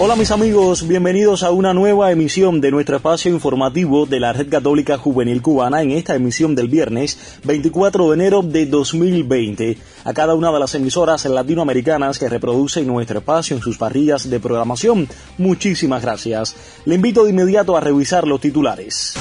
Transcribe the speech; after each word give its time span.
Hola 0.00 0.14
mis 0.14 0.30
amigos, 0.30 0.86
bienvenidos 0.86 1.42
a 1.42 1.50
una 1.50 1.74
nueva 1.74 2.12
emisión 2.12 2.60
de 2.60 2.70
nuestro 2.70 2.94
espacio 2.94 3.32
informativo 3.32 4.06
de 4.06 4.20
la 4.20 4.32
Red 4.32 4.48
Católica 4.48 4.96
Juvenil 4.96 5.42
Cubana 5.42 5.82
en 5.82 5.90
esta 5.90 6.14
emisión 6.14 6.54
del 6.54 6.68
viernes 6.68 7.40
24 7.42 8.10
de 8.10 8.14
enero 8.14 8.42
de 8.42 8.66
2020. 8.66 9.76
A 10.04 10.14
cada 10.14 10.36
una 10.36 10.52
de 10.52 10.60
las 10.60 10.76
emisoras 10.76 11.24
latinoamericanas 11.24 12.20
que 12.20 12.28
reproducen 12.28 12.86
nuestro 12.86 13.18
espacio 13.18 13.56
en 13.56 13.62
sus 13.62 13.76
parrillas 13.76 14.30
de 14.30 14.38
programación, 14.38 15.08
muchísimas 15.36 16.00
gracias. 16.00 16.54
Le 16.84 16.94
invito 16.94 17.24
de 17.24 17.30
inmediato 17.30 17.76
a 17.76 17.80
revisar 17.80 18.24
los 18.24 18.40
titulares. 18.40 19.14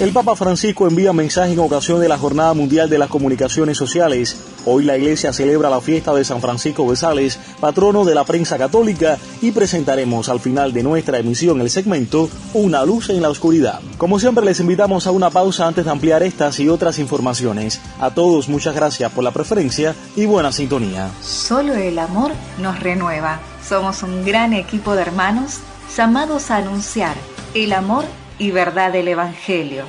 El 0.00 0.14
Papa 0.14 0.34
Francisco 0.34 0.88
envía 0.88 1.12
mensaje 1.12 1.52
en 1.52 1.58
ocasión 1.58 2.00
de 2.00 2.08
la 2.08 2.16
Jornada 2.16 2.54
Mundial 2.54 2.88
de 2.88 2.96
las 2.96 3.10
Comunicaciones 3.10 3.76
Sociales. 3.76 4.34
Hoy 4.64 4.82
la 4.82 4.96
Iglesia 4.96 5.30
celebra 5.30 5.68
la 5.68 5.82
fiesta 5.82 6.14
de 6.14 6.24
San 6.24 6.40
Francisco 6.40 6.88
de 6.88 6.96
Sales, 6.96 7.38
patrono 7.60 8.06
de 8.06 8.14
la 8.14 8.24
prensa 8.24 8.56
católica, 8.56 9.18
y 9.42 9.50
presentaremos 9.50 10.30
al 10.30 10.40
final 10.40 10.72
de 10.72 10.82
nuestra 10.82 11.18
emisión 11.18 11.60
el 11.60 11.68
segmento 11.68 12.30
Una 12.54 12.82
luz 12.86 13.10
en 13.10 13.20
la 13.20 13.28
oscuridad. 13.28 13.82
Como 13.98 14.18
siempre 14.18 14.42
les 14.42 14.60
invitamos 14.60 15.06
a 15.06 15.10
una 15.10 15.28
pausa 15.28 15.66
antes 15.66 15.84
de 15.84 15.90
ampliar 15.90 16.22
estas 16.22 16.58
y 16.60 16.70
otras 16.70 16.98
informaciones. 16.98 17.78
A 18.00 18.10
todos 18.14 18.48
muchas 18.48 18.74
gracias 18.74 19.12
por 19.12 19.22
la 19.22 19.32
preferencia 19.32 19.94
y 20.16 20.24
buena 20.24 20.50
sintonía. 20.50 21.10
Solo 21.20 21.74
el 21.74 21.98
amor 21.98 22.32
nos 22.58 22.80
renueva. 22.80 23.38
Somos 23.68 24.02
un 24.02 24.24
gran 24.24 24.54
equipo 24.54 24.94
de 24.94 25.02
hermanos 25.02 25.58
llamados 25.94 26.50
a 26.50 26.56
anunciar 26.56 27.16
el 27.52 27.74
amor 27.74 28.06
y 28.40 28.50
verdad 28.50 28.90
del 28.90 29.06
Evangelio. 29.06 29.84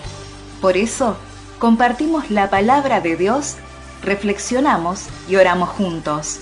Por 0.59 0.77
eso, 0.77 1.15
compartimos 1.57 2.29
la 2.29 2.49
palabra 2.49 2.99
de 2.99 3.15
Dios, 3.15 3.55
reflexionamos 4.03 5.05
y 5.27 5.37
oramos 5.37 5.69
juntos. 5.69 6.37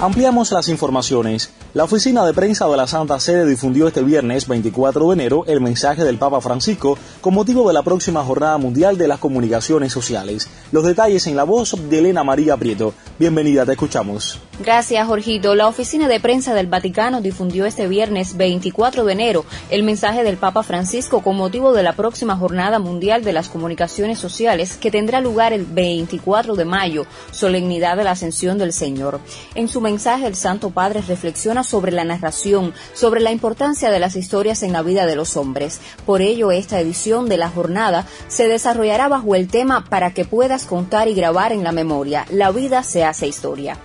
Ampliamos 0.00 0.52
las 0.52 0.68
informaciones. 0.68 1.50
La 1.78 1.84
oficina 1.84 2.26
de 2.26 2.34
prensa 2.34 2.66
de 2.66 2.76
la 2.76 2.88
Santa 2.88 3.20
Sede 3.20 3.46
difundió 3.46 3.86
este 3.86 4.02
viernes 4.02 4.48
24 4.48 5.06
de 5.06 5.14
enero 5.14 5.44
el 5.46 5.60
mensaje 5.60 6.02
del 6.02 6.18
Papa 6.18 6.40
Francisco 6.40 6.98
con 7.20 7.34
motivo 7.34 7.68
de 7.68 7.72
la 7.72 7.84
próxima 7.84 8.24
Jornada 8.24 8.58
Mundial 8.58 8.98
de 8.98 9.06
las 9.06 9.20
Comunicaciones 9.20 9.92
Sociales. 9.92 10.50
Los 10.72 10.82
detalles 10.82 11.28
en 11.28 11.36
la 11.36 11.44
voz 11.44 11.76
de 11.88 12.00
Elena 12.00 12.24
María 12.24 12.56
Prieto. 12.56 12.94
Bienvenida, 13.16 13.64
te 13.64 13.72
escuchamos. 13.72 14.40
Gracias, 14.58 15.06
Jorgito. 15.06 15.54
La 15.54 15.68
oficina 15.68 16.08
de 16.08 16.18
prensa 16.18 16.52
del 16.52 16.66
Vaticano 16.66 17.20
difundió 17.20 17.64
este 17.64 17.86
viernes 17.86 18.36
24 18.36 19.04
de 19.04 19.12
enero 19.12 19.44
el 19.70 19.84
mensaje 19.84 20.24
del 20.24 20.36
Papa 20.36 20.64
Francisco 20.64 21.22
con 21.22 21.36
motivo 21.36 21.72
de 21.72 21.84
la 21.84 21.92
próxima 21.92 22.36
Jornada 22.36 22.80
Mundial 22.80 23.22
de 23.22 23.32
las 23.32 23.48
Comunicaciones 23.48 24.18
Sociales 24.18 24.76
que 24.76 24.90
tendrá 24.90 25.20
lugar 25.20 25.52
el 25.52 25.64
24 25.64 26.56
de 26.56 26.64
mayo, 26.64 27.06
solemnidad 27.30 27.96
de 27.96 28.02
la 28.02 28.10
Ascensión 28.10 28.58
del 28.58 28.72
Señor. 28.72 29.20
En 29.54 29.68
su 29.68 29.80
mensaje, 29.80 30.26
el 30.26 30.34
Santo 30.34 30.70
Padre 30.70 31.02
reflexiona 31.06 31.62
sobre 31.68 31.92
la 31.92 32.04
narración, 32.04 32.74
sobre 32.94 33.20
la 33.20 33.30
importancia 33.30 33.90
de 33.90 33.98
las 33.98 34.16
historias 34.16 34.62
en 34.62 34.72
la 34.72 34.82
vida 34.82 35.06
de 35.06 35.16
los 35.16 35.36
hombres. 35.36 35.80
Por 36.06 36.22
ello, 36.22 36.50
esta 36.50 36.80
edición 36.80 37.28
de 37.28 37.36
la 37.36 37.50
jornada 37.50 38.06
se 38.28 38.48
desarrollará 38.48 39.08
bajo 39.08 39.34
el 39.34 39.48
tema 39.48 39.84
para 39.84 40.14
que 40.14 40.24
puedas 40.24 40.64
contar 40.64 41.08
y 41.08 41.14
grabar 41.14 41.52
en 41.52 41.64
la 41.64 41.72
memoria. 41.72 42.26
La 42.30 42.50
vida 42.50 42.82
se 42.82 43.04
hace 43.04 43.26
historia. 43.26 43.76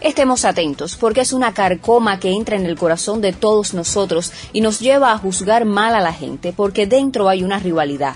Estemos 0.00 0.44
atentos, 0.44 0.96
porque 0.96 1.20
es 1.20 1.32
una 1.32 1.54
carcoma 1.54 2.18
que 2.18 2.32
entra 2.32 2.56
en 2.56 2.66
el 2.66 2.76
corazón 2.76 3.20
de 3.20 3.32
todos 3.32 3.74
nosotros 3.74 4.32
y 4.52 4.60
nos 4.60 4.80
lleva 4.80 5.12
a 5.12 5.18
juzgar 5.18 5.64
mal 5.64 5.94
a 5.94 6.00
la 6.00 6.12
gente, 6.12 6.52
porque 6.56 6.86
dentro 6.86 7.28
hay 7.28 7.42
una 7.42 7.58
rivalidad 7.58 8.14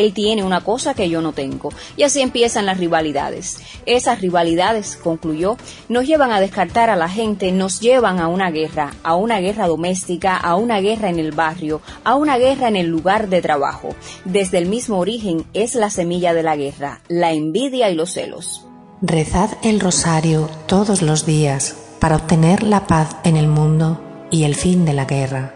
él 0.00 0.12
tiene 0.12 0.42
una 0.42 0.62
cosa 0.62 0.94
que 0.94 1.08
yo 1.08 1.22
no 1.22 1.32
tengo. 1.32 1.70
Y 1.96 2.02
así 2.02 2.20
empiezan 2.20 2.66
las 2.66 2.78
rivalidades. 2.78 3.58
Esas 3.86 4.20
rivalidades, 4.20 4.96
concluyó, 4.96 5.56
nos 5.88 6.06
llevan 6.06 6.32
a 6.32 6.40
descartar 6.40 6.90
a 6.90 6.96
la 6.96 7.08
gente, 7.08 7.52
nos 7.52 7.80
llevan 7.80 8.20
a 8.20 8.28
una 8.28 8.50
guerra, 8.50 8.92
a 9.02 9.14
una 9.14 9.40
guerra 9.40 9.66
doméstica, 9.66 10.36
a 10.36 10.56
una 10.56 10.80
guerra 10.80 11.08
en 11.08 11.18
el 11.18 11.32
barrio, 11.32 11.80
a 12.04 12.14
una 12.16 12.38
guerra 12.38 12.68
en 12.68 12.76
el 12.76 12.86
lugar 12.86 13.28
de 13.28 13.42
trabajo. 13.42 13.94
Desde 14.24 14.58
el 14.58 14.66
mismo 14.66 14.98
origen 14.98 15.44
es 15.54 15.74
la 15.74 15.90
semilla 15.90 16.34
de 16.34 16.42
la 16.42 16.56
guerra, 16.56 17.00
la 17.08 17.32
envidia 17.32 17.90
y 17.90 17.94
los 17.94 18.12
celos. 18.12 18.66
Rezad 19.00 19.50
el 19.62 19.80
rosario 19.80 20.48
todos 20.66 21.02
los 21.02 21.26
días 21.26 21.76
para 22.00 22.16
obtener 22.16 22.62
la 22.62 22.86
paz 22.86 23.16
en 23.24 23.36
el 23.36 23.48
mundo 23.48 24.00
y 24.30 24.44
el 24.44 24.54
fin 24.54 24.84
de 24.84 24.92
la 24.94 25.04
guerra. 25.04 25.53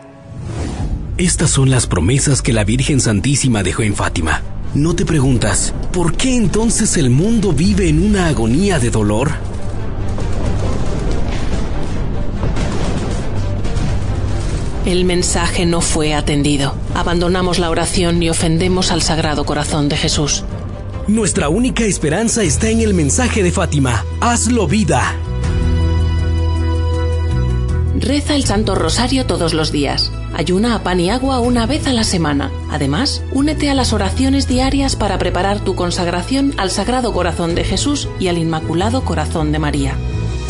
Estas 1.18 1.50
son 1.50 1.68
las 1.68 1.88
promesas 1.88 2.42
que 2.42 2.52
la 2.52 2.62
Virgen 2.62 3.00
Santísima 3.00 3.64
dejó 3.64 3.82
en 3.82 3.96
Fátima. 3.96 4.40
¿No 4.74 4.94
te 4.94 5.04
preguntas, 5.04 5.74
¿por 5.92 6.14
qué 6.14 6.36
entonces 6.36 6.96
el 6.96 7.10
mundo 7.10 7.52
vive 7.52 7.88
en 7.88 8.04
una 8.04 8.28
agonía 8.28 8.78
de 8.78 8.90
dolor? 8.90 9.32
El 14.86 15.04
mensaje 15.04 15.66
no 15.66 15.80
fue 15.80 16.14
atendido. 16.14 16.76
Abandonamos 16.94 17.58
la 17.58 17.68
oración 17.68 18.22
y 18.22 18.30
ofendemos 18.30 18.92
al 18.92 19.02
Sagrado 19.02 19.44
Corazón 19.44 19.88
de 19.88 19.96
Jesús. 19.96 20.44
Nuestra 21.08 21.48
única 21.48 21.84
esperanza 21.84 22.44
está 22.44 22.68
en 22.68 22.80
el 22.80 22.94
mensaje 22.94 23.42
de 23.42 23.50
Fátima. 23.50 24.04
Hazlo 24.20 24.68
vida. 24.68 25.16
Reza 28.00 28.36
el 28.36 28.44
Santo 28.44 28.74
Rosario 28.74 29.26
todos 29.26 29.54
los 29.54 29.72
días. 29.72 30.12
Ayuna 30.34 30.74
a 30.74 30.82
pan 30.82 31.00
y 31.00 31.10
agua 31.10 31.40
una 31.40 31.66
vez 31.66 31.86
a 31.86 31.92
la 31.92 32.04
semana. 32.04 32.50
Además, 32.70 33.22
únete 33.32 33.70
a 33.70 33.74
las 33.74 33.92
oraciones 33.92 34.46
diarias 34.46 34.94
para 34.94 35.18
preparar 35.18 35.60
tu 35.60 35.74
consagración 35.74 36.54
al 36.58 36.70
Sagrado 36.70 37.12
Corazón 37.12 37.54
de 37.54 37.64
Jesús 37.64 38.08
y 38.20 38.28
al 38.28 38.38
Inmaculado 38.38 39.04
Corazón 39.04 39.52
de 39.52 39.58
María. 39.58 39.94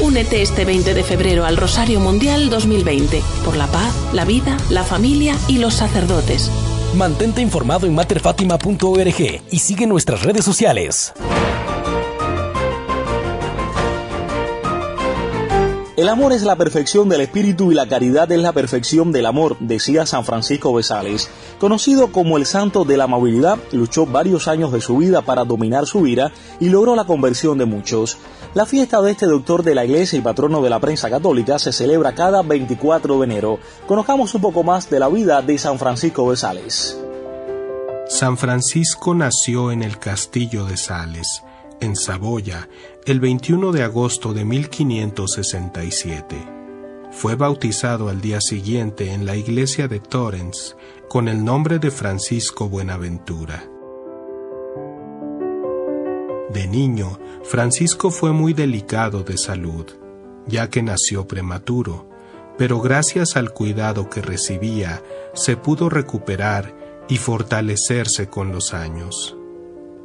Únete 0.01 0.43
este 0.43 0.65
20 0.65 0.95
de 0.95 1.03
febrero 1.03 1.45
al 1.45 1.57
Rosario 1.57 2.01
Mundial 2.01 2.51
2020 2.51 3.23
por 3.45 3.57
la 3.57 3.67
paz, 3.67 3.93
la 4.13 4.25
vida, 4.25 4.57
la 4.71 4.85
familia 4.85 5.35
y 5.49 5.59
los 5.59 5.75
sacerdotes. 5.75 6.51
Mantente 6.95 7.41
informado 7.41 7.87
en 7.87 7.95
materfatima.org 7.95 9.43
y 9.51 9.59
sigue 9.59 9.87
nuestras 9.87 10.23
redes 10.23 10.45
sociales. 10.45 11.13
El 15.99 16.09
amor 16.09 16.33
es 16.33 16.45
la 16.45 16.55
perfección 16.55 17.09
del 17.09 17.23
espíritu 17.23 17.73
y 17.73 17.75
la 17.75 17.89
caridad 17.89 18.31
es 18.31 18.39
la 18.39 18.53
perfección 18.53 19.11
del 19.11 19.27
amor, 19.27 19.57
decía 19.59 20.07
San 20.07 20.25
Francisco 20.25 20.77
de 20.77 20.85
Sales. 20.85 21.29
Conocido 21.59 22.13
como 22.13 22.37
el 22.37 22.47
santo 22.47 22.85
de 22.85 22.97
la 22.97 23.05
amabilidad, 23.05 23.59
luchó 23.73 24.07
varios 24.07 24.47
años 24.47 24.71
de 24.71 24.81
su 24.81 24.99
vida 24.99 25.23
para 25.23 25.45
dominar 25.45 25.87
su 25.89 26.07
ira 26.07 26.31
y 26.61 26.69
logró 26.69 26.95
la 26.95 27.05
conversión 27.05 27.59
de 27.59 27.65
muchos. 27.65 28.17
La 28.55 28.65
fiesta 28.65 29.03
de 29.03 29.11
este 29.11 29.27
doctor 29.27 29.65
de 29.65 29.75
la 29.75 29.85
iglesia 29.85 30.17
y 30.17 30.23
patrono 30.23 30.63
de 30.63 30.71
la 30.71 30.79
prensa 30.79 31.11
católica 31.11 31.59
se 31.59 31.73
celebra 31.73 32.15
cada 32.15 32.43
24 32.43 33.19
de 33.19 33.25
enero. 33.25 33.59
Conozcamos 33.89 34.33
un 34.37 34.41
poco 34.41 34.63
más 34.63 34.89
de 34.89 35.01
la 35.01 35.09
vida 35.09 35.43
de 35.43 35.59
San 35.59 35.81
Francisco 35.81 36.31
de 36.31 36.37
Sales. 36.37 36.97
San 38.09 38.39
Francisco 38.39 39.17
nació 39.17 39.73
en 39.73 39.83
el 39.83 39.99
castillo 39.99 40.65
de 40.65 40.77
Sales, 40.77 41.43
en 41.81 41.97
Saboya, 41.97 42.69
el 43.07 43.21
21 43.21 43.73
de 43.73 43.83
agosto 43.83 44.35
de 44.35 44.45
1567. 44.45 46.37
Fue 47.11 47.37
bautizado 47.37 48.09
al 48.09 48.21
día 48.21 48.41
siguiente 48.41 49.13
en 49.13 49.25
la 49.27 49.37
iglesia 49.37 49.89
de 49.89 50.01
Torrens 50.01 50.77
con 51.09 51.29
el 51.29 51.45
nombre 51.45 51.79
de 51.79 51.91
Francisco 51.91 52.69
Buenaventura. 52.69 53.65
De 56.53 56.67
niño, 56.67 57.19
Francisco 57.45 58.11
fue 58.11 58.33
muy 58.33 58.53
delicado 58.53 59.23
de 59.23 59.39
salud, 59.39 59.87
ya 60.47 60.69
que 60.69 60.83
nació 60.83 61.27
prematuro, 61.27 62.09
pero 62.59 62.81
gracias 62.81 63.37
al 63.37 63.53
cuidado 63.53 64.11
que 64.11 64.21
recibía, 64.21 65.03
se 65.35 65.57
pudo 65.57 65.89
recuperar 65.89 66.75
y 67.09 67.17
fortalecerse 67.17 68.29
con 68.29 68.53
los 68.53 68.75
años. 68.75 69.38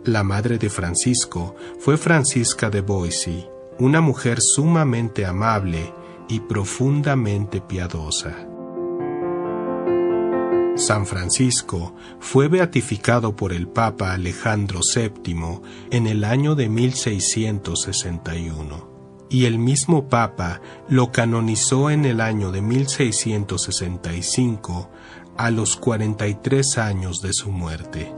La 0.06 0.22
madre 0.22 0.58
de 0.58 0.70
Francisco 0.70 1.56
fue 1.80 1.96
Francisca 1.96 2.70
de 2.70 2.82
Boise, 2.82 3.50
una 3.80 4.02
mujer 4.02 4.40
sumamente 4.42 5.26
amable 5.26 5.94
y 6.28 6.42
profundamente 6.42 7.62
piadosa. 7.62 8.36
San 10.76 11.06
Francisco 11.06 11.96
fue 12.20 12.50
beatificado 12.50 13.34
por 13.34 13.54
el 13.54 13.70
Papa 13.70 14.12
Alejandro 14.12 14.82
VII 14.94 15.62
en 15.90 16.08
el 16.08 16.26
año 16.26 16.56
de 16.56 16.68
1661 16.68 18.92
y 19.30 19.46
el 19.46 19.58
mismo 19.58 20.10
Papa 20.10 20.60
lo 20.90 21.14
canonizó 21.14 21.90
en 21.90 22.04
el 22.04 22.20
año 22.20 22.52
de 22.52 22.62
1665 22.62 24.90
a 25.38 25.50
los 25.50 25.78
43 25.78 26.78
años 26.78 27.22
de 27.22 27.32
su 27.32 27.52
muerte. 27.52 28.14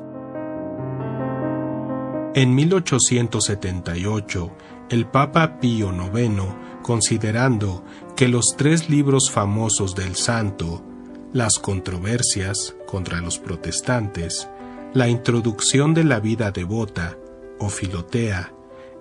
En 2.35 2.53
1878, 2.53 4.51
el 4.89 5.07
Papa 5.07 5.57
Pío 5.61 5.93
IX, 5.93 6.43
considerando 6.83 7.85
que 8.17 8.27
los 8.27 8.55
tres 8.57 8.89
libros 8.89 9.31
famosos 9.31 9.95
del 9.95 10.17
santo, 10.17 10.83
las 11.31 11.59
controversias 11.59 12.75
contra 12.87 13.21
los 13.21 13.39
protestantes, 13.39 14.49
la 14.93 15.07
introducción 15.07 15.93
de 15.93 16.03
la 16.03 16.19
vida 16.19 16.51
devota, 16.51 17.17
o 17.57 17.69
filotea, 17.69 18.51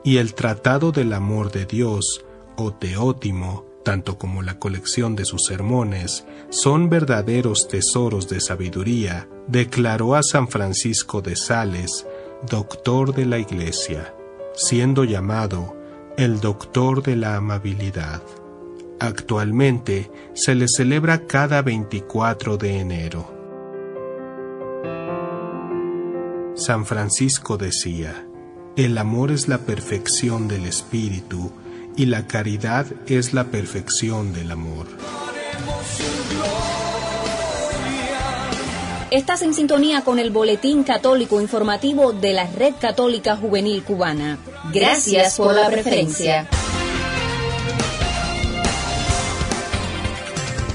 y 0.04 0.18
el 0.18 0.34
Tratado 0.34 0.92
del 0.92 1.12
Amor 1.12 1.50
de 1.50 1.66
Dios, 1.66 2.24
o 2.54 2.72
teótimo, 2.72 3.66
tanto 3.84 4.16
como 4.16 4.42
la 4.42 4.60
colección 4.60 5.16
de 5.16 5.24
sus 5.24 5.46
sermones, 5.46 6.24
son 6.50 6.88
verdaderos 6.88 7.66
tesoros 7.66 8.28
de 8.28 8.40
sabiduría, 8.40 9.28
declaró 9.48 10.14
a 10.14 10.22
San 10.22 10.46
Francisco 10.46 11.20
de 11.20 11.34
Sales, 11.34 12.06
doctor 12.48 13.14
de 13.14 13.26
la 13.26 13.38
Iglesia, 13.38 14.14
siendo 14.54 15.04
llamado 15.04 15.76
el 16.16 16.40
doctor 16.40 17.02
de 17.02 17.16
la 17.16 17.36
amabilidad. 17.36 18.22
Actualmente 19.00 20.10
se 20.34 20.54
le 20.54 20.68
celebra 20.68 21.26
cada 21.26 21.62
24 21.62 22.56
de 22.56 22.78
enero. 22.78 23.34
San 26.54 26.86
Francisco 26.86 27.56
decía, 27.56 28.26
el 28.76 28.98
amor 28.98 29.30
es 29.30 29.48
la 29.48 29.58
perfección 29.58 30.46
del 30.46 30.66
espíritu 30.66 31.50
y 31.96 32.06
la 32.06 32.26
caridad 32.26 32.86
es 33.06 33.34
la 33.34 33.44
perfección 33.44 34.32
del 34.32 34.50
amor. 34.50 34.86
Estás 39.10 39.42
en 39.42 39.54
sintonía 39.54 40.02
con 40.02 40.18
el 40.18 40.30
Boletín 40.30 40.82
Católico 40.82 41.40
Informativo 41.40 42.12
de 42.12 42.32
la 42.32 42.46
Red 42.50 42.74
Católica 42.80 43.36
Juvenil 43.36 43.82
Cubana. 43.82 44.38
Gracias 44.72 45.36
por 45.36 45.54
la 45.54 45.68
preferencia. 45.68 46.48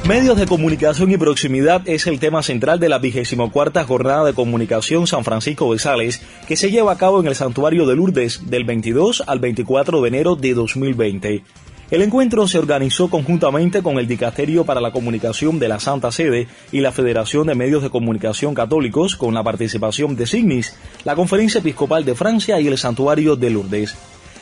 Medios 0.07 0.37
de 0.37 0.47
comunicación 0.47 1.11
y 1.11 1.17
proximidad 1.17 1.87
es 1.87 2.07
el 2.07 2.19
tema 2.19 2.41
central 2.41 2.79
de 2.79 2.89
la 2.89 2.97
vigésimo 2.97 3.51
cuarta 3.51 3.83
jornada 3.83 4.25
de 4.25 4.33
comunicación 4.33 5.05
San 5.05 5.23
Francisco 5.23 5.71
de 5.71 5.77
Sales, 5.77 6.21
que 6.47 6.55
se 6.55 6.71
lleva 6.71 6.93
a 6.93 6.97
cabo 6.97 7.19
en 7.19 7.27
el 7.27 7.35
Santuario 7.35 7.85
de 7.85 7.95
Lourdes 7.95 8.49
del 8.49 8.63
22 8.63 9.23
al 9.27 9.39
24 9.39 10.01
de 10.01 10.07
enero 10.07 10.35
de 10.35 10.53
2020. 10.55 11.43
El 11.91 12.03
encuentro 12.03 12.47
se 12.47 12.59
organizó 12.59 13.09
conjuntamente 13.09 13.81
con 13.81 13.97
el 13.97 14.07
Dicasterio 14.07 14.63
para 14.63 14.80
la 14.80 14.91
Comunicación 14.91 15.57
de 15.57 15.68
la 15.68 15.80
Santa 15.80 16.12
Sede 16.12 16.47
y 16.71 16.81
la 16.81 16.91
Federación 16.91 17.47
de 17.47 17.56
Medios 17.56 17.81
de 17.81 17.89
Comunicación 17.89 18.53
Católicos 18.53 19.15
con 19.15 19.33
la 19.33 19.41
participación 19.41 20.15
de 20.15 20.27
Signis, 20.27 20.77
la 21.03 21.15
Conferencia 21.15 21.62
Episcopal 21.62 22.06
de 22.06 22.13
Francia 22.13 22.59
y 22.59 22.68
el 22.68 22.77
Santuario 22.77 23.36
de 23.36 23.50
Lourdes. 23.50 23.95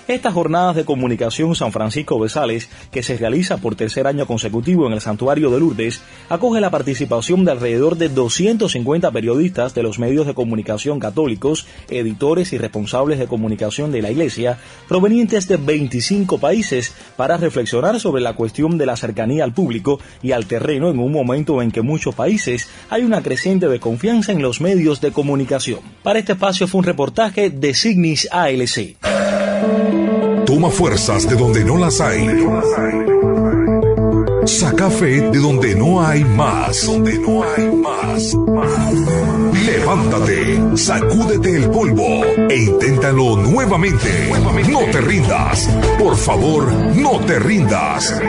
Estas 0.08 0.34
jornadas 0.34 0.78
de 0.78 0.86
comunicación 0.86 1.54
San 1.54 1.74
Francisco 1.74 2.24
de 2.24 2.30
Sales, 2.30 2.70
que 2.92 3.04
se 3.04 3.18
realiza 3.18 3.58
por 3.58 3.76
tercer 3.76 4.08
año 4.08 4.26
consecutivo 4.26 4.88
en 4.88 4.94
el 4.94 5.02
Santuario 5.02 5.52
de 5.52 5.60
Lourdes, 5.60 6.02
acoge 6.30 6.62
la 6.62 6.72
participación 6.72 7.44
de 7.44 7.52
alrededor 7.52 7.98
de 7.98 8.08
250 8.08 9.12
periodistas 9.12 9.76
de 9.76 9.84
los 9.84 10.00
medios 10.00 10.26
de 10.26 10.34
comunicación 10.34 11.02
católicos, 11.02 11.68
editores 11.90 12.54
y 12.54 12.58
responsables 12.58 13.20
de 13.20 13.28
comunicación 13.28 13.92
de 13.92 14.02
la 14.02 14.10
Iglesia, 14.10 14.58
provenientes 14.88 15.50
de 15.50 15.58
25 15.58 16.38
países, 16.38 16.94
para 17.18 17.36
reflexionar 17.36 18.00
sobre 18.00 18.22
la 18.22 18.34
cuestión 18.34 18.78
de 18.78 18.86
la 18.86 18.96
cercanía 18.96 19.44
al 19.44 19.54
público 19.54 20.00
y 20.24 20.32
al 20.32 20.46
terreno 20.46 20.90
en 20.90 21.00
un 21.00 21.12
momento 21.12 21.62
en 21.62 21.70
que 21.70 21.82
muchos 21.82 22.16
países 22.16 22.70
hay 22.90 23.04
una 23.04 23.22
creciente 23.22 23.68
desconfianza 23.68 24.32
en 24.32 24.42
los 24.42 24.62
medios 24.62 25.02
de 25.02 25.12
comunicación. 25.12 25.82
Para 26.02 26.20
este 26.20 26.32
espacio 26.32 26.66
fue 26.66 26.80
un 26.80 26.86
reportaje 26.86 27.50
de 27.50 27.74
Signis 27.74 28.30
ALC. 28.32 28.96
Toma 30.48 30.70
fuerzas 30.70 31.28
de 31.30 31.36
donde 31.36 31.62
no 31.66 31.78
las 31.78 32.00
hay. 32.00 32.26
Saca 34.46 34.90
fe 34.90 35.20
de 35.20 35.40
donde 35.40 35.76
no 35.76 36.02
hay 36.02 36.24
más. 36.24 36.86
Donde 36.86 37.20
no 37.20 37.44
hay 37.44 37.66
más. 37.70 38.34
Levántate, 39.66 40.78
sacúdete 40.78 41.58
el 41.58 41.70
polvo 41.70 42.24
e 42.50 42.56
inténtalo 42.56 43.36
nuevamente. 43.36 44.32
No 44.70 44.80
te 44.90 45.02
rindas. 45.02 45.68
Por 46.00 46.16
favor, 46.16 46.72
no 46.96 47.20
te 47.26 47.40
rindas. 47.40 48.22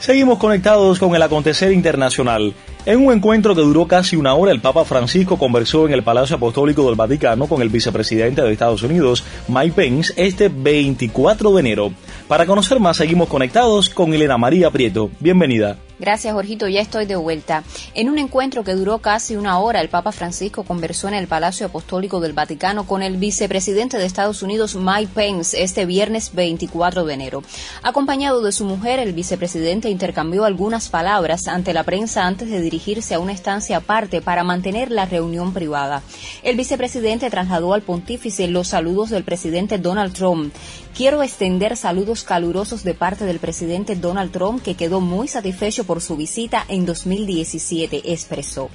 Seguimos 0.00 0.38
conectados 0.38 0.98
con 0.98 1.14
el 1.14 1.20
acontecer 1.20 1.70
internacional. 1.70 2.54
En 2.86 3.06
un 3.06 3.14
encuentro 3.14 3.54
que 3.54 3.62
duró 3.62 3.86
casi 3.88 4.14
una 4.14 4.34
hora, 4.34 4.52
el 4.52 4.60
Papa 4.60 4.84
Francisco 4.84 5.38
conversó 5.38 5.86
en 5.86 5.94
el 5.94 6.02
Palacio 6.02 6.36
Apostólico 6.36 6.84
del 6.84 6.96
Vaticano 6.96 7.46
con 7.46 7.62
el 7.62 7.70
vicepresidente 7.70 8.42
de 8.42 8.52
Estados 8.52 8.82
Unidos, 8.82 9.24
Mike 9.48 9.72
Pence, 9.74 10.12
este 10.18 10.50
24 10.50 11.50
de 11.52 11.60
enero. 11.60 11.92
Para 12.28 12.44
conocer 12.44 12.80
más, 12.80 12.98
seguimos 12.98 13.28
conectados 13.28 13.88
con 13.88 14.12
Elena 14.12 14.36
María 14.36 14.70
Prieto. 14.70 15.10
Bienvenida. 15.18 15.78
Gracias, 16.04 16.34
Jorgito. 16.34 16.68
Ya 16.68 16.82
estoy 16.82 17.06
de 17.06 17.16
vuelta. 17.16 17.64
En 17.94 18.10
un 18.10 18.18
encuentro 18.18 18.62
que 18.62 18.74
duró 18.74 18.98
casi 18.98 19.36
una 19.36 19.58
hora, 19.58 19.80
el 19.80 19.88
Papa 19.88 20.12
Francisco 20.12 20.62
conversó 20.62 21.08
en 21.08 21.14
el 21.14 21.28
Palacio 21.28 21.64
Apostólico 21.64 22.20
del 22.20 22.34
Vaticano 22.34 22.86
con 22.86 23.02
el 23.02 23.16
vicepresidente 23.16 23.96
de 23.96 24.04
Estados 24.04 24.42
Unidos, 24.42 24.76
Mike 24.76 25.12
Pence, 25.14 25.62
este 25.62 25.86
viernes 25.86 26.34
24 26.34 27.06
de 27.06 27.14
enero. 27.14 27.42
Acompañado 27.82 28.42
de 28.42 28.52
su 28.52 28.66
mujer, 28.66 28.98
el 28.98 29.14
vicepresidente 29.14 29.88
intercambió 29.88 30.44
algunas 30.44 30.90
palabras 30.90 31.48
ante 31.48 31.72
la 31.72 31.84
prensa 31.84 32.26
antes 32.26 32.50
de 32.50 32.60
dirigirse 32.60 33.14
a 33.14 33.18
una 33.18 33.32
estancia 33.32 33.78
aparte 33.78 34.20
para 34.20 34.44
mantener 34.44 34.90
la 34.90 35.06
reunión 35.06 35.54
privada. 35.54 36.02
El 36.42 36.58
vicepresidente 36.58 37.30
trasladó 37.30 37.72
al 37.72 37.80
pontífice 37.80 38.46
los 38.46 38.68
saludos 38.68 39.08
del 39.08 39.24
presidente 39.24 39.78
Donald 39.78 40.12
Trump. 40.12 40.52
Quiero 40.94 41.24
extender 41.24 41.76
saludos 41.76 42.22
calurosos 42.22 42.84
de 42.84 42.94
parte 42.94 43.24
del 43.24 43.40
presidente 43.40 43.96
Donald 43.96 44.30
Trump, 44.30 44.62
que 44.62 44.76
quedó 44.76 45.00
muy 45.00 45.26
satisfecho 45.26 45.82
por 45.82 45.93
su 46.00 46.16
visita 46.16 46.64
en 46.68 46.86
2017, 46.86 48.12
expresó. 48.12 48.70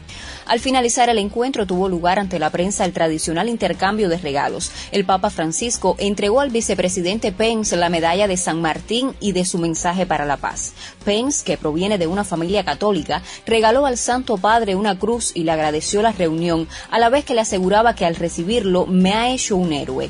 Al 0.45 0.59
finalizar 0.59 1.09
el 1.09 1.17
encuentro 1.17 1.65
tuvo 1.65 1.89
lugar 1.89 2.19
ante 2.19 2.39
la 2.39 2.49
prensa 2.49 2.85
el 2.85 2.93
tradicional 2.93 3.49
intercambio 3.49 4.09
de 4.09 4.17
regalos. 4.17 4.71
El 4.91 5.05
Papa 5.05 5.29
Francisco 5.29 5.95
entregó 5.99 6.39
al 6.39 6.49
vicepresidente 6.49 7.31
Pence 7.31 7.75
la 7.75 7.89
medalla 7.89 8.27
de 8.27 8.37
San 8.37 8.61
Martín 8.61 9.13
y 9.19 9.31
de 9.31 9.45
su 9.45 9.57
mensaje 9.57 10.05
para 10.05 10.25
la 10.25 10.37
paz. 10.37 10.73
Pence, 11.05 11.43
que 11.45 11.57
proviene 11.57 11.97
de 11.97 12.07
una 12.07 12.23
familia 12.23 12.63
católica, 12.63 13.21
regaló 13.45 13.85
al 13.85 13.97
Santo 13.97 14.37
Padre 14.37 14.75
una 14.75 14.97
cruz 14.97 15.31
y 15.33 15.43
le 15.43 15.51
agradeció 15.51 16.01
la 16.01 16.11
reunión, 16.11 16.67
a 16.89 16.99
la 16.99 17.09
vez 17.09 17.25
que 17.25 17.33
le 17.33 17.41
aseguraba 17.41 17.95
que 17.95 18.05
al 18.05 18.15
recibirlo 18.15 18.85
me 18.85 19.13
ha 19.13 19.29
hecho 19.31 19.55
un 19.55 19.73
héroe. 19.73 20.09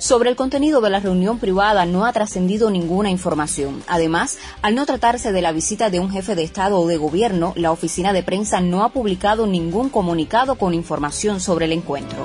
Sobre 0.00 0.30
el 0.30 0.36
contenido 0.36 0.80
de 0.80 0.88
la 0.88 0.98
reunión 0.98 1.38
privada 1.38 1.84
no 1.84 2.06
ha 2.06 2.12
trascendido 2.14 2.70
ninguna 2.70 3.10
información. 3.10 3.84
Además, 3.86 4.38
al 4.62 4.74
no 4.74 4.86
tratarse 4.86 5.30
de 5.30 5.42
la 5.42 5.52
visita 5.52 5.90
de 5.90 6.00
un 6.00 6.10
jefe 6.10 6.34
de 6.34 6.42
Estado 6.42 6.80
o 6.80 6.88
de 6.88 6.96
gobierno, 6.96 7.52
la 7.54 7.70
oficina 7.70 8.14
de 8.14 8.22
prensa 8.22 8.62
no 8.62 8.82
ha 8.82 8.94
publicado 8.94 9.46
ningún 9.46 9.90
comunicado 9.90 10.54
con 10.54 10.72
información 10.72 11.38
sobre 11.38 11.66
el 11.66 11.72
encuentro. 11.72 12.24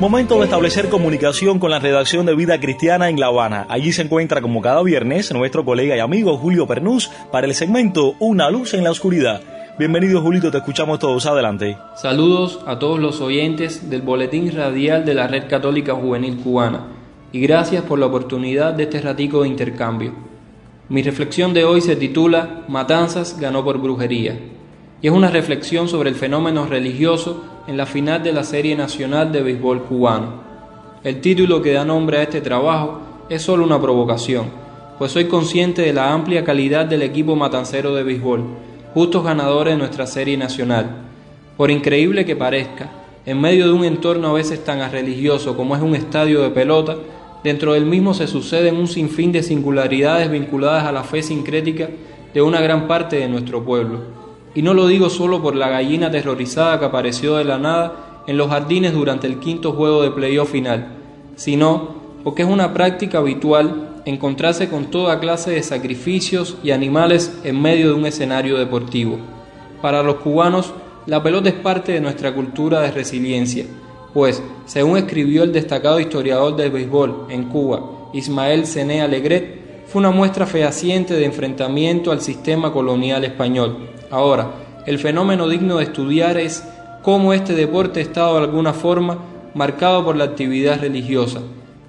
Momento 0.00 0.38
de 0.38 0.44
establecer 0.44 0.88
comunicación 0.88 1.58
con 1.58 1.70
la 1.70 1.78
redacción 1.78 2.24
de 2.24 2.34
Vida 2.34 2.58
Cristiana 2.58 3.10
en 3.10 3.20
La 3.20 3.26
Habana. 3.26 3.66
Allí 3.68 3.92
se 3.92 4.00
encuentra 4.00 4.40
como 4.40 4.62
cada 4.62 4.82
viernes 4.82 5.30
nuestro 5.30 5.62
colega 5.62 5.94
y 5.94 6.00
amigo 6.00 6.38
Julio 6.38 6.66
Pernús 6.66 7.10
para 7.30 7.46
el 7.46 7.52
segmento 7.52 8.14
Una 8.18 8.48
luz 8.48 8.72
en 8.72 8.82
la 8.82 8.92
oscuridad. 8.92 9.42
Bienvenido 9.78 10.22
Julito, 10.22 10.50
te 10.50 10.56
escuchamos 10.56 11.00
todos. 11.00 11.26
Adelante. 11.26 11.76
Saludos 11.96 12.60
a 12.66 12.78
todos 12.78 12.98
los 12.98 13.20
oyentes 13.20 13.90
del 13.90 14.00
Boletín 14.00 14.50
Radial 14.56 15.04
de 15.04 15.12
la 15.12 15.26
Red 15.26 15.50
Católica 15.50 15.94
Juvenil 15.94 16.38
Cubana 16.38 16.86
y 17.30 17.42
gracias 17.42 17.82
por 17.82 17.98
la 17.98 18.06
oportunidad 18.06 18.72
de 18.72 18.84
este 18.84 19.02
ratico 19.02 19.42
de 19.42 19.48
intercambio. 19.48 20.14
Mi 20.88 21.02
reflexión 21.02 21.52
de 21.52 21.64
hoy 21.64 21.82
se 21.82 21.96
titula 21.96 22.64
Matanzas 22.68 23.38
ganó 23.38 23.62
por 23.62 23.76
brujería 23.76 24.38
y 25.02 25.08
es 25.08 25.12
una 25.12 25.28
reflexión 25.28 25.88
sobre 25.88 26.08
el 26.08 26.16
fenómeno 26.16 26.64
religioso 26.64 27.49
en 27.66 27.76
la 27.76 27.86
final 27.86 28.22
de 28.22 28.32
la 28.32 28.44
Serie 28.44 28.74
Nacional 28.76 29.32
de 29.32 29.42
Béisbol 29.42 29.82
Cubano. 29.84 30.40
El 31.04 31.20
título 31.20 31.62
que 31.62 31.72
da 31.72 31.84
nombre 31.84 32.18
a 32.18 32.22
este 32.22 32.40
trabajo 32.40 33.00
es 33.28 33.42
solo 33.42 33.64
una 33.64 33.80
provocación, 33.80 34.46
pues 34.98 35.12
soy 35.12 35.26
consciente 35.26 35.82
de 35.82 35.92
la 35.92 36.12
amplia 36.12 36.44
calidad 36.44 36.86
del 36.86 37.02
equipo 37.02 37.36
matancero 37.36 37.94
de 37.94 38.02
béisbol, 38.02 38.44
justos 38.92 39.24
ganadores 39.24 39.74
de 39.74 39.78
nuestra 39.78 40.06
Serie 40.06 40.36
Nacional. 40.36 40.90
Por 41.56 41.70
increíble 41.70 42.24
que 42.24 42.36
parezca, 42.36 42.90
en 43.24 43.40
medio 43.40 43.66
de 43.66 43.72
un 43.72 43.84
entorno 43.84 44.28
a 44.28 44.32
veces 44.34 44.64
tan 44.64 44.90
religioso 44.90 45.56
como 45.56 45.76
es 45.76 45.82
un 45.82 45.94
estadio 45.94 46.42
de 46.42 46.50
pelota, 46.50 46.96
dentro 47.44 47.74
del 47.74 47.86
mismo 47.86 48.14
se 48.14 48.26
suceden 48.26 48.76
un 48.76 48.88
sinfín 48.88 49.32
de 49.32 49.42
singularidades 49.42 50.30
vinculadas 50.30 50.84
a 50.84 50.92
la 50.92 51.04
fe 51.04 51.22
sincrética 51.22 51.88
de 52.34 52.42
una 52.42 52.60
gran 52.60 52.88
parte 52.88 53.16
de 53.16 53.28
nuestro 53.28 53.64
pueblo. 53.64 54.19
Y 54.54 54.62
no 54.62 54.74
lo 54.74 54.86
digo 54.86 55.10
solo 55.10 55.40
por 55.42 55.54
la 55.54 55.68
gallina 55.68 56.08
aterrorizada 56.08 56.78
que 56.78 56.86
apareció 56.86 57.36
de 57.36 57.44
la 57.44 57.58
nada 57.58 58.22
en 58.26 58.36
los 58.36 58.48
jardines 58.48 58.92
durante 58.92 59.26
el 59.26 59.38
quinto 59.38 59.72
juego 59.72 60.02
de 60.02 60.10
playoff 60.10 60.50
final, 60.50 60.88
sino 61.36 62.00
porque 62.24 62.42
es 62.42 62.48
una 62.48 62.74
práctica 62.74 63.18
habitual 63.18 64.02
encontrarse 64.04 64.68
con 64.68 64.86
toda 64.86 65.20
clase 65.20 65.52
de 65.52 65.62
sacrificios 65.62 66.56
y 66.62 66.70
animales 66.70 67.38
en 67.44 67.60
medio 67.60 67.88
de 67.88 67.94
un 67.94 68.06
escenario 68.06 68.58
deportivo. 68.58 69.18
Para 69.80 70.02
los 70.02 70.16
cubanos, 70.16 70.72
la 71.06 71.22
pelota 71.22 71.48
es 71.48 71.54
parte 71.54 71.92
de 71.92 72.00
nuestra 72.00 72.34
cultura 72.34 72.80
de 72.80 72.90
resiliencia, 72.90 73.64
pues, 74.12 74.42
según 74.66 74.98
escribió 74.98 75.42
el 75.42 75.52
destacado 75.52 76.00
historiador 76.00 76.56
del 76.56 76.70
béisbol 76.70 77.26
en 77.30 77.44
Cuba, 77.44 78.08
Ismael 78.12 78.66
Cené 78.66 79.02
Alegret, 79.02 79.59
fue 79.90 79.98
una 79.98 80.12
muestra 80.12 80.46
fehaciente 80.46 81.14
de 81.14 81.24
enfrentamiento 81.24 82.12
al 82.12 82.20
sistema 82.20 82.72
colonial 82.72 83.24
español. 83.24 83.88
Ahora, 84.08 84.52
el 84.86 85.00
fenómeno 85.00 85.48
digno 85.48 85.78
de 85.78 85.84
estudiar 85.84 86.38
es 86.38 86.64
cómo 87.02 87.32
este 87.32 87.54
deporte 87.54 87.98
ha 87.98 88.02
estado 88.04 88.36
de 88.36 88.44
alguna 88.44 88.72
forma 88.72 89.18
marcado 89.52 90.04
por 90.04 90.14
la 90.14 90.22
actividad 90.22 90.80
religiosa. 90.80 91.40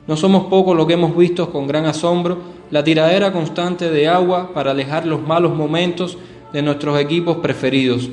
No 0.07 0.17
somos 0.17 0.45
pocos 0.45 0.75
los 0.75 0.87
que 0.87 0.93
hemos 0.93 1.15
visto 1.15 1.51
con 1.51 1.67
gran 1.67 1.85
asombro 1.85 2.39
la 2.71 2.83
tiradera 2.83 3.31
constante 3.31 3.91
de 3.91 4.07
agua 4.07 4.51
para 4.51 4.71
alejar 4.71 5.05
los 5.05 5.21
malos 5.21 5.55
momentos 5.55 6.17
de 6.51 6.63
nuestros 6.63 6.99
equipos 6.99 7.37
preferidos. 7.37 8.09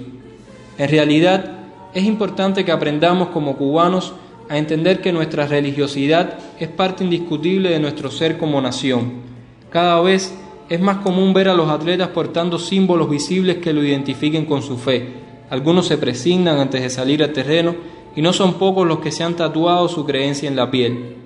En 0.76 0.90
realidad, 0.90 1.50
es 1.94 2.04
importante 2.04 2.62
que 2.62 2.72
aprendamos 2.72 3.28
como 3.28 3.56
cubanos 3.56 4.12
a 4.50 4.58
entender 4.58 5.00
que 5.00 5.14
nuestra 5.14 5.46
religiosidad 5.46 6.34
es 6.60 6.68
parte 6.68 7.04
indiscutible 7.04 7.70
de 7.70 7.80
nuestro 7.80 8.10
ser 8.10 8.36
como 8.36 8.60
nación. 8.60 9.37
Cada 9.70 10.00
vez 10.00 10.34
es 10.68 10.80
más 10.80 10.98
común 10.98 11.32
ver 11.32 11.48
a 11.48 11.54
los 11.54 11.68
atletas 11.70 12.08
portando 12.08 12.58
símbolos 12.58 13.10
visibles 13.10 13.56
que 13.56 13.72
lo 13.72 13.82
identifiquen 13.82 14.44
con 14.46 14.62
su 14.62 14.76
fe. 14.76 15.14
Algunos 15.50 15.86
se 15.86 15.98
presignan 15.98 16.58
antes 16.58 16.82
de 16.82 16.90
salir 16.90 17.22
al 17.22 17.32
terreno 17.32 17.74
y 18.14 18.22
no 18.22 18.32
son 18.32 18.54
pocos 18.54 18.86
los 18.86 19.00
que 19.00 19.12
se 19.12 19.24
han 19.24 19.36
tatuado 19.36 19.88
su 19.88 20.04
creencia 20.04 20.48
en 20.48 20.56
la 20.56 20.70
piel. 20.70 21.16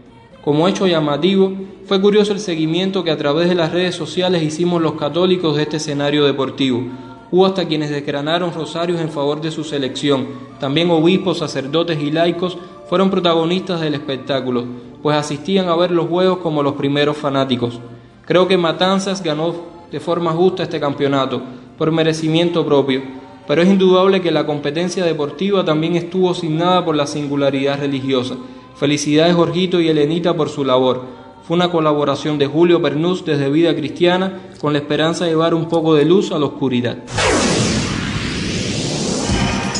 Como 0.44 0.66
hecho 0.66 0.86
llamativo, 0.86 1.52
fue 1.86 2.00
curioso 2.00 2.32
el 2.32 2.40
seguimiento 2.40 3.04
que 3.04 3.10
a 3.10 3.16
través 3.16 3.48
de 3.48 3.54
las 3.54 3.72
redes 3.72 3.94
sociales 3.94 4.42
hicimos 4.42 4.82
los 4.82 4.94
católicos 4.94 5.56
de 5.56 5.62
este 5.62 5.76
escenario 5.76 6.24
deportivo, 6.24 6.84
Hubo 7.32 7.46
hasta 7.46 7.66
quienes 7.66 7.88
desgranaron 7.88 8.52
rosarios 8.52 9.00
en 9.00 9.08
favor 9.08 9.40
de 9.40 9.50
su 9.50 9.64
selección. 9.64 10.26
También 10.60 10.90
obispos, 10.90 11.38
sacerdotes 11.38 11.98
y 11.98 12.10
laicos 12.10 12.58
fueron 12.90 13.08
protagonistas 13.08 13.80
del 13.80 13.94
espectáculo, 13.94 14.66
pues 15.02 15.16
asistían 15.16 15.66
a 15.70 15.74
ver 15.74 15.92
los 15.92 16.08
juegos 16.08 16.38
como 16.38 16.62
los 16.62 16.74
primeros 16.74 17.16
fanáticos. 17.16 17.80
Creo 18.24 18.46
que 18.46 18.56
Matanzas 18.56 19.22
ganó 19.22 19.54
de 19.90 20.00
forma 20.00 20.32
justa 20.32 20.62
este 20.62 20.78
campeonato, 20.78 21.42
por 21.76 21.90
merecimiento 21.90 22.64
propio, 22.64 23.02
pero 23.48 23.62
es 23.62 23.68
indudable 23.68 24.22
que 24.22 24.30
la 24.30 24.46
competencia 24.46 25.04
deportiva 25.04 25.64
también 25.64 25.96
estuvo 25.96 26.30
asignada 26.30 26.84
por 26.84 26.94
la 26.94 27.06
singularidad 27.06 27.80
religiosa. 27.80 28.36
Felicidades 28.76 29.34
Jorgito 29.34 29.80
y 29.80 29.88
Elenita 29.88 30.34
por 30.34 30.48
su 30.48 30.64
labor. 30.64 31.02
Fue 31.42 31.56
una 31.56 31.70
colaboración 31.70 32.38
de 32.38 32.46
Julio 32.46 32.80
Pernús 32.80 33.24
desde 33.24 33.50
Vida 33.50 33.74
Cristiana 33.74 34.40
con 34.60 34.72
la 34.72 34.78
esperanza 34.78 35.24
de 35.24 35.32
llevar 35.32 35.54
un 35.54 35.68
poco 35.68 35.94
de 35.94 36.04
luz 36.04 36.30
a 36.30 36.38
la 36.38 36.46
oscuridad. 36.46 36.98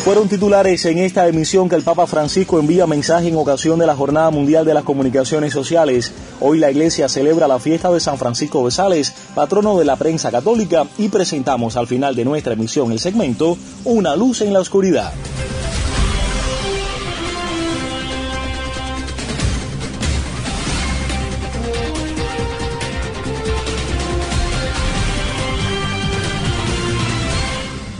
Fueron 0.04 0.28
titulares 0.28 0.84
en 0.86 0.98
esta 0.98 1.28
emisión 1.28 1.68
que 1.68 1.76
el 1.76 1.84
Papa 1.84 2.08
Francisco 2.08 2.58
envía 2.58 2.88
mensaje 2.88 3.28
en 3.28 3.36
ocasión 3.36 3.78
de 3.78 3.86
la 3.86 3.94
Jornada 3.94 4.32
Mundial 4.32 4.64
de 4.64 4.74
las 4.74 4.82
Comunicaciones 4.82 5.52
Sociales. 5.52 6.10
Hoy 6.40 6.58
la 6.58 6.72
Iglesia 6.72 7.08
celebra 7.08 7.46
la 7.46 7.60
fiesta 7.60 7.88
de 7.88 8.00
San 8.00 8.18
Francisco 8.18 8.64
de 8.64 8.72
Sales, 8.72 9.14
patrono 9.36 9.78
de 9.78 9.84
la 9.84 9.94
prensa 9.94 10.32
católica, 10.32 10.88
y 10.98 11.08
presentamos 11.08 11.76
al 11.76 11.86
final 11.86 12.16
de 12.16 12.24
nuestra 12.24 12.54
emisión 12.54 12.90
el 12.90 12.98
segmento 12.98 13.56
Una 13.84 14.16
luz 14.16 14.40
en 14.40 14.52
la 14.52 14.58
oscuridad. 14.58 15.12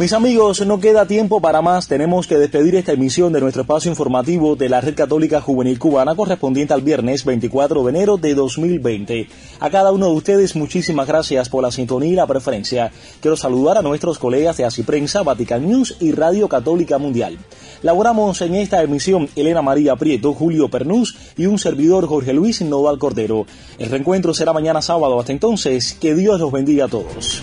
Mis 0.02 0.12
amigos, 0.12 0.66
no 0.66 0.80
queda 0.80 1.06
tiempo 1.06 1.40
para 1.40 1.62
más. 1.62 1.87
Tenemos 1.87 2.26
que 2.26 2.37
despedir 2.37 2.75
esta 2.75 2.90
emisión 2.90 3.32
de 3.32 3.40
nuestro 3.40 3.62
espacio 3.62 3.88
informativo 3.88 4.56
de 4.56 4.68
la 4.68 4.80
Red 4.80 4.97
Católica 4.97 5.40
Juvenil 5.40 5.78
Cubana 5.78 6.16
correspondiente 6.16 6.75
al 6.75 6.82
viernes 6.82 7.25
24 7.25 7.85
de 7.85 7.90
enero 7.90 8.16
de 8.16 8.35
2020. 8.35 9.28
A 9.61 9.71
cada 9.71 9.92
uno 9.92 10.06
de 10.06 10.14
ustedes 10.14 10.56
muchísimas 10.56 11.06
gracias 11.06 11.49
por 11.49 11.62
la 11.62 11.71
sintonía 11.71 12.11
y 12.11 12.16
la 12.16 12.26
preferencia. 12.26 12.90
Quiero 13.21 13.37
saludar 13.37 13.78
a 13.78 13.82
nuestros 13.82 14.18
colegas 14.18 14.56
de 14.56 14.64
Así 14.64 14.82
Prensa, 14.82 15.23
Vatican 15.23 15.68
News 15.68 15.97
y 16.00 16.11
Radio 16.11 16.49
Católica 16.49 16.99
Mundial. 16.99 17.38
Laboramos 17.82 18.40
en 18.40 18.56
esta 18.56 18.82
emisión 18.82 19.28
Elena 19.37 19.62
María 19.62 19.94
Prieto, 19.94 20.35
Julio 20.35 20.68
Pernús 20.68 21.16
y 21.37 21.47
un 21.47 21.61
servidor 21.61 22.09
Jorge 22.09 22.32
Luis 22.32 22.61
Noval 22.61 22.99
Cordero. 22.99 23.47
El 23.78 23.88
reencuentro 23.88 24.35
será 24.35 24.52
mañana 24.52 24.82
sábado. 24.82 25.21
Hasta 25.21 25.30
entonces, 25.30 25.94
que 25.94 26.16
Dios 26.16 26.40
los 26.40 26.50
bendiga 26.50 26.87
a 26.87 26.88
todos. 26.88 27.40